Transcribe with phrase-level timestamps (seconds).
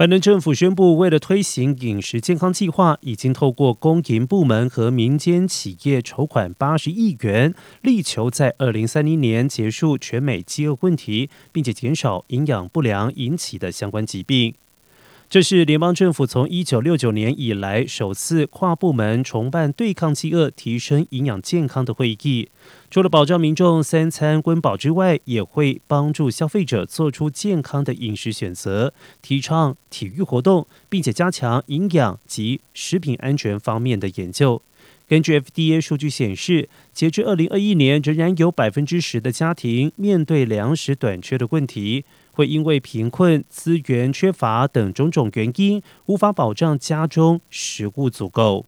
[0.00, 14.54] 拜登政府宣布，为了推行饮食健康计划，已经透过公营部门和民间企业筹款八十亿元，力求在二零三零年结束全美饥饿问题，并且减少营养不良引起的相关疾病。
[15.30, 22.48] 这是联邦政府从一九六九年以来首次跨部门重办对抗饥饿、提升营养健康的会议。
[22.90, 28.92] 除了保障民众三餐温饱之外，也会帮助消费者做出健康的饮食选择，
[29.22, 34.60] 提倡体育活动，并且加强营养及食品安全方面的研究。
[35.10, 42.04] 根据 FDA 数据显示，截至二零二一年，仍然有百分之十的家庭面对粮食短缺的问题。
[42.30, 48.66] 会因为贫困、资源缺乏等种种原因，无法保障家中食物足够。